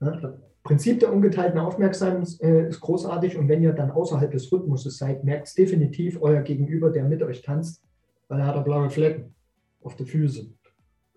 Ja, 0.00 0.38
Prinzip 0.66 0.98
der 0.98 1.12
ungeteilten 1.12 1.60
Aufmerksamkeit 1.60 2.40
äh, 2.40 2.68
ist 2.68 2.80
großartig 2.80 3.36
und 3.36 3.48
wenn 3.48 3.62
ihr 3.62 3.72
dann 3.72 3.92
außerhalb 3.92 4.32
des 4.32 4.50
Rhythmuses 4.50 4.98
seid, 4.98 5.22
merkt 5.22 5.46
es 5.46 5.54
definitiv 5.54 6.20
euer 6.20 6.42
Gegenüber, 6.42 6.90
der 6.90 7.04
mit 7.04 7.22
euch 7.22 7.42
tanzt, 7.42 7.84
weil 8.26 8.40
er 8.40 8.46
hat 8.46 8.64
blaue 8.64 8.90
Flecken 8.90 9.34
auf 9.80 9.94
den 9.94 10.06
Füßen 10.06 10.58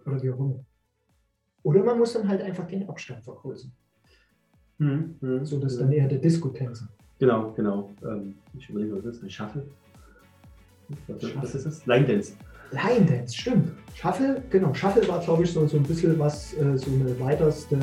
oder 0.06 0.22
wie 0.22 0.30
auch 0.30 0.40
immer. 0.40 0.64
Oder 1.64 1.84
man 1.84 1.98
muss 1.98 2.14
dann 2.14 2.28
halt 2.28 2.42
einfach 2.42 2.68
den 2.68 2.88
Abstand 2.88 3.24
vergrößern. 3.24 3.72
Mhm. 4.78 5.16
Mhm. 5.22 5.46
So 5.46 5.60
dass 5.60 5.78
dann 5.78 5.92
eher 5.92 6.08
der 6.08 6.20
Disco-Tänzer. 6.20 6.88
Genau, 7.20 7.52
genau. 7.52 7.92
Ähm, 8.04 8.36
ich 8.58 8.70
überlege, 8.70 8.96
was 8.96 9.06
ist? 9.06 9.24
Ein 9.24 9.30
Shuffle? 9.30 9.68
Was 11.08 11.56
ist 11.56 11.66
das? 11.66 11.86
Line 11.86 12.06
Dance. 12.06 12.34
Line 12.72 13.06
Dance, 13.06 13.36
stimmt. 13.36 13.72
Shuffle, 13.94 14.42
genau. 14.50 14.74
Shuffle 14.74 15.08
war, 15.08 15.20
glaube 15.20 15.44
ich, 15.44 15.52
so, 15.52 15.68
so 15.68 15.78
ein 15.78 15.84
bisschen 15.84 16.18
was, 16.18 16.54
äh, 16.54 16.78
so 16.78 16.92
eine 16.92 17.20
weiterste 17.20 17.78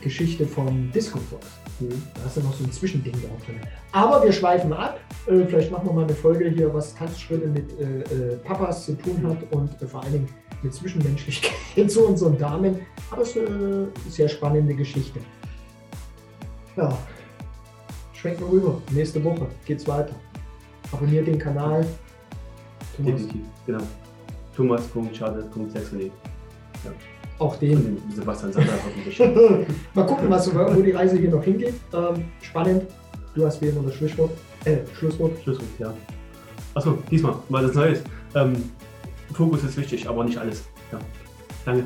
Geschichte 0.00 0.44
vom 0.46 0.90
Disco 0.92 1.18
Fox. 1.18 1.46
Mhm. 1.80 2.02
Da 2.14 2.20
hast 2.24 2.36
du 2.36 2.40
noch 2.40 2.54
so 2.54 2.64
ein 2.64 2.72
Zwischending 2.72 3.12
da 3.12 3.28
drin. 3.44 3.60
Aber 3.92 4.22
wir 4.22 4.32
schweifen 4.32 4.72
ab. 4.72 4.98
Äh, 5.26 5.44
vielleicht 5.44 5.70
machen 5.70 5.86
wir 5.86 5.92
mal 5.92 6.04
eine 6.04 6.14
Folge 6.14 6.48
hier, 6.48 6.72
was 6.72 6.94
Tanzschritte 6.94 7.46
mit 7.48 7.78
äh, 7.78 8.00
äh 8.00 8.36
Papas 8.38 8.86
zu 8.86 8.94
tun 8.94 9.26
hat 9.26 9.38
und 9.52 9.80
äh, 9.80 9.86
vor 9.86 10.02
allen 10.02 10.12
Dingen 10.12 10.28
mit 10.62 10.74
Zwischenmenschlichkeit 10.74 11.54
zu 11.90 12.06
unseren 12.06 12.36
Damen. 12.36 12.80
Aber 13.10 13.22
es 13.22 13.36
ist 13.36 13.46
eine 13.46 13.88
sehr 14.08 14.28
spannende 14.28 14.74
Geschichte. 14.74 15.20
Ja, 16.76 16.96
schwenken 18.12 18.40
wir 18.40 18.52
rüber. 18.52 18.82
Nächste 18.90 19.22
Woche 19.22 19.46
geht's 19.64 19.86
weiter. 19.86 20.14
Abonniert 20.92 21.26
den 21.26 21.38
Kanal. 21.38 21.86
Thomas. 22.96 23.12
Definitiv, 23.12 23.46
genau. 23.66 23.82
Thomas.charles.sexually. 24.56 26.10
Ja. 26.84 27.17
Auch 27.38 27.56
den. 27.56 28.02
Sebastian 28.14 28.52
Sander 28.52 28.72
hoffentlich. 28.84 29.18
Mal 29.94 30.06
gucken, 30.06 30.28
was, 30.28 30.52
wo 30.54 30.82
die 30.82 30.90
Reise 30.90 31.18
hier 31.18 31.30
noch 31.30 31.42
hingeht. 31.42 31.74
Ähm, 31.92 32.24
spannend. 32.42 32.84
Du 33.34 33.46
hast 33.46 33.62
wie 33.62 33.66
immer 33.66 33.82
das 33.82 33.94
Schlusswort. 33.94 34.30
Äh, 34.64 34.78
Schlusswort. 34.98 35.32
Schlusswort, 35.42 35.68
ja. 35.78 35.94
Achso, 36.74 36.98
diesmal, 37.10 37.34
mal 37.48 37.62
das 37.64 37.74
Neues. 37.74 38.02
Ähm, 38.34 38.70
Fokus 39.32 39.62
ist 39.62 39.76
wichtig, 39.76 40.08
aber 40.08 40.24
nicht 40.24 40.38
alles. 40.38 40.64
Ja. 40.90 40.98
Danke. 41.64 41.84